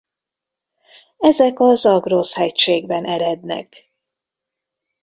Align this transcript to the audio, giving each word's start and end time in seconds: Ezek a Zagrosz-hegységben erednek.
Ezek 1.17 1.59
a 1.59 1.73
Zagrosz-hegységben 1.75 3.05
erednek. 3.05 3.93